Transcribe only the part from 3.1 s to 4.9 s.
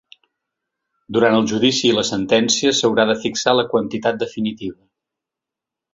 de fixar la quantitat definitiva.